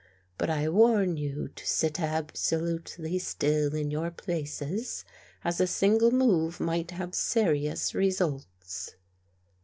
But 0.39 0.49
I 0.49 0.67
warn 0.67 1.15
you 1.17 1.49
to 1.49 1.67
sit 1.67 1.99
absolutely 1.99 3.19
still 3.19 3.75
in 3.75 3.91
your 3.91 4.09
places 4.09 5.05
as 5.43 5.61
a 5.61 5.67
single 5.67 6.09
move 6.09 6.59
might 6.59 6.89
have 6.89 7.13
serious 7.13 7.93
re 7.93 8.09
sults." 8.09 8.95